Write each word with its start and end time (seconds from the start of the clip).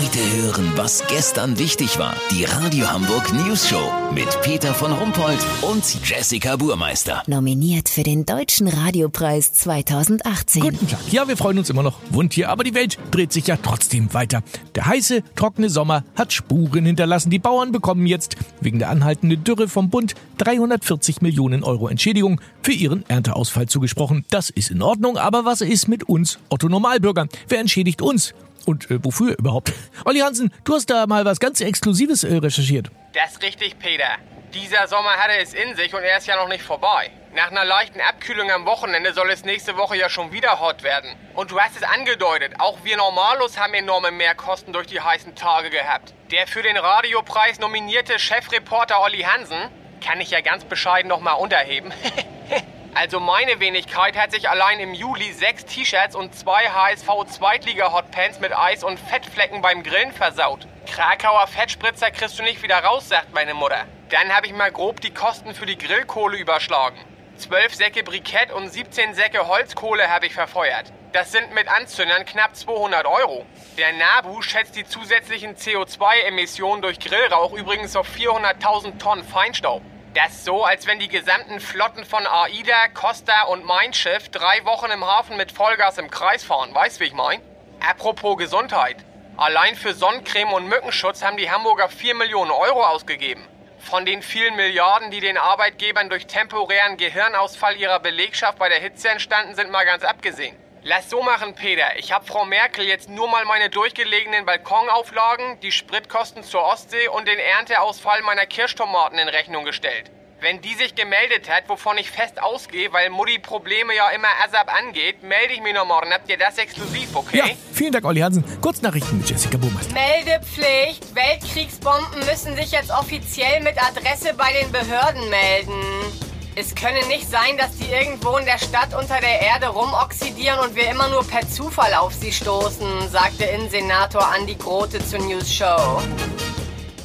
Heute 0.00 0.42
hören, 0.42 0.72
was 0.76 1.04
gestern 1.08 1.58
wichtig 1.58 1.98
war. 1.98 2.14
Die 2.30 2.44
Radio 2.44 2.90
Hamburg 2.90 3.34
News 3.34 3.68
Show 3.68 3.92
mit 4.14 4.28
Peter 4.40 4.72
von 4.72 4.92
Rumpold 4.92 5.38
und 5.60 5.84
Jessica 6.08 6.56
Burmeister. 6.56 7.22
Nominiert 7.26 7.90
für 7.90 8.02
den 8.02 8.24
Deutschen 8.24 8.66
Radiopreis 8.66 9.52
2018. 9.52 10.62
Guten 10.62 10.88
Tag. 10.88 11.00
Ja, 11.10 11.28
wir 11.28 11.36
freuen 11.36 11.58
uns 11.58 11.68
immer 11.68 11.82
noch. 11.82 11.98
Wund 12.08 12.32
hier, 12.32 12.48
aber 12.48 12.64
die 12.64 12.74
Welt 12.74 12.96
dreht 13.10 13.30
sich 13.30 13.46
ja 13.46 13.58
trotzdem 13.58 14.14
weiter. 14.14 14.42
Der 14.74 14.86
heiße, 14.86 15.22
trockene 15.36 15.68
Sommer 15.68 16.04
hat 16.16 16.32
Spuren 16.32 16.86
hinterlassen. 16.86 17.28
Die 17.28 17.38
Bauern 17.38 17.70
bekommen 17.70 18.06
jetzt 18.06 18.36
wegen 18.62 18.78
der 18.78 18.88
anhaltenden 18.88 19.44
Dürre 19.44 19.68
vom 19.68 19.90
Bund 19.90 20.14
340 20.38 21.20
Millionen 21.20 21.62
Euro 21.62 21.88
Entschädigung 21.88 22.40
für 22.62 22.72
ihren 22.72 23.06
Ernteausfall 23.10 23.66
zugesprochen. 23.66 24.24
Das 24.30 24.48
ist 24.48 24.70
in 24.70 24.80
Ordnung, 24.80 25.18
aber 25.18 25.44
was 25.44 25.60
ist 25.60 25.88
mit 25.88 26.04
uns 26.04 26.38
Otto 26.48 26.70
Normalbürgern? 26.70 27.28
Wer 27.48 27.60
entschädigt 27.60 28.00
uns? 28.00 28.32
Und 28.66 28.90
äh, 28.90 28.98
wofür 29.02 29.36
überhaupt? 29.38 29.72
Olli 30.04 30.20
Hansen, 30.20 30.52
du 30.64 30.74
hast 30.74 30.90
da 30.90 31.06
mal 31.06 31.24
was 31.24 31.40
ganz 31.40 31.60
Exklusives 31.60 32.24
äh, 32.24 32.36
recherchiert. 32.36 32.90
Das 33.12 33.32
ist 33.32 33.42
richtig, 33.42 33.78
Peter. 33.78 34.18
Dieser 34.54 34.88
Sommer 34.88 35.10
hatte 35.16 35.38
es 35.40 35.54
in 35.54 35.76
sich 35.76 35.94
und 35.94 36.02
er 36.02 36.18
ist 36.18 36.26
ja 36.26 36.36
noch 36.36 36.48
nicht 36.48 36.64
vorbei. 36.64 37.10
Nach 37.34 37.52
einer 37.52 37.64
leichten 37.64 38.00
Abkühlung 38.00 38.50
am 38.50 38.66
Wochenende 38.66 39.12
soll 39.12 39.30
es 39.30 39.44
nächste 39.44 39.76
Woche 39.76 39.96
ja 39.96 40.08
schon 40.08 40.32
wieder 40.32 40.58
hot 40.58 40.82
werden. 40.82 41.14
Und 41.34 41.52
du 41.52 41.60
hast 41.60 41.76
es 41.76 41.84
angedeutet, 41.84 42.54
auch 42.58 42.78
wir 42.82 42.96
Normalos 42.96 43.58
haben 43.58 43.74
enorme 43.74 44.10
Mehrkosten 44.10 44.72
durch 44.72 44.88
die 44.88 45.00
heißen 45.00 45.36
Tage 45.36 45.70
gehabt. 45.70 46.12
Der 46.32 46.48
für 46.48 46.62
den 46.62 46.76
Radiopreis 46.76 47.60
nominierte 47.60 48.18
Chefreporter 48.18 49.00
Olli 49.00 49.22
Hansen 49.22 49.68
kann 50.04 50.20
ich 50.20 50.30
ja 50.30 50.40
ganz 50.40 50.64
bescheiden 50.64 51.08
nochmal 51.08 51.36
unterheben. 51.36 51.92
Also 52.94 53.20
meine 53.20 53.60
Wenigkeit 53.60 54.16
hat 54.16 54.32
sich 54.32 54.50
allein 54.50 54.80
im 54.80 54.94
Juli 54.94 55.32
sechs 55.32 55.64
T-Shirts 55.64 56.16
und 56.16 56.34
zwei 56.34 56.68
HSV 56.68 57.08
Zweitliga-Hotpants 57.26 58.40
mit 58.40 58.56
Eis 58.56 58.82
und 58.82 58.98
Fettflecken 58.98 59.62
beim 59.62 59.82
Grillen 59.82 60.12
versaut. 60.12 60.66
Krakauer 60.86 61.46
Fettspritzer 61.46 62.10
kriegst 62.10 62.38
du 62.38 62.42
nicht 62.42 62.62
wieder 62.62 62.78
raus, 62.82 63.08
sagt 63.08 63.32
meine 63.32 63.54
Mutter. 63.54 63.86
Dann 64.10 64.34
habe 64.34 64.46
ich 64.46 64.52
mal 64.52 64.72
grob 64.72 65.00
die 65.00 65.14
Kosten 65.14 65.54
für 65.54 65.66
die 65.66 65.78
Grillkohle 65.78 66.36
überschlagen. 66.36 66.98
Zwölf 67.36 67.74
Säcke 67.74 68.02
Brikett 68.02 68.52
und 68.52 68.68
17 68.68 69.14
Säcke 69.14 69.46
Holzkohle 69.46 70.10
habe 70.10 70.26
ich 70.26 70.34
verfeuert. 70.34 70.92
Das 71.12 71.32
sind 71.32 71.54
mit 71.54 71.68
Anzündern 71.68 72.24
knapp 72.24 72.54
200 72.54 73.06
Euro. 73.06 73.46
Der 73.78 73.92
NABU 73.92 74.42
schätzt 74.42 74.76
die 74.76 74.84
zusätzlichen 74.84 75.56
CO2-Emissionen 75.56 76.82
durch 76.82 76.98
Grillrauch 76.98 77.52
übrigens 77.52 77.96
auf 77.96 78.08
400.000 78.08 78.98
Tonnen 78.98 79.24
Feinstaub. 79.24 79.82
Das 80.14 80.44
so, 80.44 80.64
als 80.64 80.88
wenn 80.88 80.98
die 80.98 81.06
gesamten 81.06 81.60
Flotten 81.60 82.04
von 82.04 82.26
AIDA, 82.26 82.88
Costa 82.94 83.44
und 83.44 83.64
Mein 83.64 83.94
Schiff 83.94 84.28
drei 84.28 84.64
Wochen 84.64 84.90
im 84.90 85.04
Hafen 85.04 85.36
mit 85.36 85.52
Vollgas 85.52 85.98
im 85.98 86.10
Kreis 86.10 86.42
fahren. 86.42 86.74
Weißt 86.74 86.98
wie 86.98 87.04
ich 87.04 87.12
mein? 87.12 87.40
Apropos 87.78 88.36
Gesundheit. 88.36 88.96
Allein 89.36 89.76
für 89.76 89.94
Sonnencreme 89.94 90.52
und 90.52 90.66
Mückenschutz 90.66 91.22
haben 91.22 91.36
die 91.36 91.48
Hamburger 91.48 91.88
4 91.88 92.16
Millionen 92.16 92.50
Euro 92.50 92.84
ausgegeben. 92.84 93.46
Von 93.78 94.04
den 94.04 94.22
vielen 94.22 94.56
Milliarden, 94.56 95.12
die 95.12 95.20
den 95.20 95.38
Arbeitgebern 95.38 96.10
durch 96.10 96.26
temporären 96.26 96.96
Gehirnausfall 96.96 97.76
ihrer 97.76 98.00
Belegschaft 98.00 98.58
bei 98.58 98.68
der 98.68 98.80
Hitze 98.80 99.10
entstanden 99.10 99.54
sind, 99.54 99.70
mal 99.70 99.86
ganz 99.86 100.02
abgesehen. 100.02 100.56
Lass 100.82 101.10
so 101.10 101.22
machen, 101.22 101.54
Peter. 101.54 101.98
Ich 101.98 102.10
hab 102.10 102.26
Frau 102.26 102.46
Merkel 102.46 102.86
jetzt 102.86 103.10
nur 103.10 103.28
mal 103.28 103.44
meine 103.44 103.68
durchgelegenen 103.68 104.46
Balkonauflagen, 104.46 105.60
die 105.60 105.72
Spritkosten 105.72 106.42
zur 106.42 106.62
Ostsee 106.64 107.08
und 107.08 107.28
den 107.28 107.38
Ernteausfall 107.38 108.22
meiner 108.22 108.46
Kirschtomaten 108.46 109.18
in 109.18 109.28
Rechnung 109.28 109.64
gestellt. 109.64 110.10
Wenn 110.40 110.62
die 110.62 110.72
sich 110.72 110.94
gemeldet 110.94 111.50
hat, 111.50 111.68
wovon 111.68 111.98
ich 111.98 112.10
fest 112.10 112.42
ausgehe, 112.42 112.90
weil 112.94 113.10
Mutti 113.10 113.38
Probleme 113.38 113.94
ja 113.94 114.08
immer 114.08 114.28
ASAP 114.42 114.72
angeht, 114.74 115.22
melde 115.22 115.52
ich 115.52 115.60
mich 115.60 115.74
noch 115.74 115.84
morgen. 115.84 116.10
Habt 116.14 116.30
ihr 116.30 116.38
das 116.38 116.56
exklusiv, 116.56 117.14
okay? 117.14 117.36
Ja, 117.36 117.44
vielen 117.74 117.92
Dank, 117.92 118.06
Olli 118.06 118.20
Hansen. 118.20 118.42
Kurznachrichten 118.62 119.18
mit 119.18 119.28
Jessica 119.28 119.58
Burmeister. 119.58 119.92
Meldepflicht. 119.92 121.14
Weltkriegsbomben 121.14 122.20
müssen 122.20 122.56
sich 122.56 122.70
jetzt 122.70 122.90
offiziell 122.90 123.60
mit 123.60 123.76
Adresse 123.76 124.32
bei 124.32 124.50
den 124.54 124.72
Behörden 124.72 125.28
melden. 125.28 126.29
Es 126.56 126.74
könne 126.74 127.06
nicht 127.06 127.30
sein, 127.30 127.56
dass 127.56 127.76
die 127.76 127.90
irgendwo 127.90 128.36
in 128.36 128.44
der 128.44 128.58
Stadt 128.58 128.92
unter 128.92 129.20
der 129.20 129.40
Erde 129.40 129.68
rumoxidieren 129.68 130.58
und 130.58 130.74
wir 130.74 130.90
immer 130.90 131.08
nur 131.08 131.24
per 131.24 131.48
Zufall 131.48 131.94
auf 131.94 132.12
sie 132.12 132.32
stoßen, 132.32 133.08
sagte 133.08 133.44
Innensenator 133.44 134.26
Andi 134.26 134.56
Grote 134.56 135.04
zur 135.06 135.20
News 135.20 135.52
Show. 135.52 136.02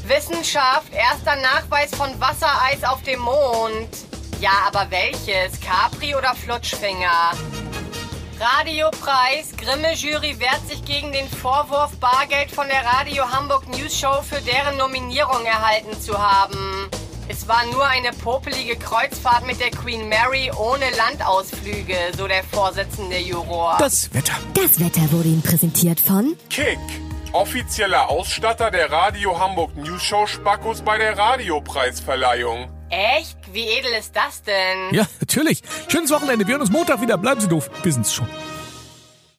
Wissenschaft, 0.07 0.91
erster 0.93 1.35
Nachweis 1.35 1.93
von 1.95 2.09
Wassereis 2.19 2.83
auf 2.83 3.01
dem 3.03 3.19
Mond. 3.19 3.89
Ja, 4.39 4.67
aber 4.67 4.87
welches? 4.89 5.59
Capri 5.61 6.15
oder 6.15 6.33
Flutschfinger? 6.35 7.31
Radiopreis. 8.39 9.55
Grimme-Jury 9.57 10.39
wehrt 10.39 10.67
sich 10.67 10.83
gegen 10.83 11.11
den 11.13 11.29
Vorwurf, 11.29 11.95
Bargeld 11.99 12.51
von 12.51 12.67
der 12.67 12.83
Radio 12.83 13.31
Hamburg 13.31 13.67
News 13.69 13.97
Show 13.97 14.21
für 14.23 14.41
deren 14.41 14.77
Nominierung 14.77 15.45
erhalten 15.45 15.99
zu 16.01 16.17
haben. 16.17 16.74
Es 17.27 17.47
war 17.47 17.65
nur 17.71 17.83
eine 17.85 18.11
popelige 18.11 18.75
Kreuzfahrt 18.75 19.47
mit 19.47 19.59
der 19.59 19.71
Queen 19.71 20.07
Mary 20.09 20.51
ohne 20.55 20.85
Landausflüge, 20.95 21.95
so 22.15 22.27
der 22.27 22.43
Vorsitzende 22.43 23.17
Juror. 23.17 23.77
Das 23.79 24.13
Wetter. 24.13 24.33
Das 24.53 24.79
Wetter 24.79 25.11
wurde 25.11 25.29
Ihnen 25.29 25.41
präsentiert 25.41 25.99
von 25.99 26.35
Kick, 26.51 26.77
offizieller 27.31 28.09
Ausstatter 28.09 28.69
der 28.69 28.91
Radio 28.91 29.39
Hamburg 29.39 29.75
News 29.75 30.03
Show 30.03 30.27
Spackos 30.27 30.81
bei 30.83 30.99
der 30.99 31.17
Radiopreisverleihung. 31.17 32.69
Echt? 32.89 33.37
Wie 33.51 33.69
edel 33.69 33.91
ist 33.99 34.15
das 34.15 34.43
denn? 34.43 34.93
Ja, 34.93 35.07
natürlich. 35.19 35.63
Schönes 35.87 36.11
Wochenende. 36.11 36.45
Wir 36.45 36.53
hören 36.53 36.61
uns 36.61 36.71
Montag 36.71 37.01
wieder. 37.01 37.17
Bleiben 37.17 37.41
Sie 37.41 37.47
doof. 37.47 37.71
Wir 37.81 37.91
sind's 37.91 38.13
schon. 38.13 38.27